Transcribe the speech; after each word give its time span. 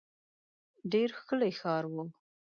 ډېر 0.91 1.09
ښکلی 1.17 1.51
ښار 1.59 1.83
وو. 1.93 2.03